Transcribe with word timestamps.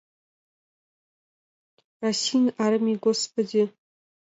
Российын 2.03 2.45
армий— 2.65 2.97
господи!.. 3.05 3.63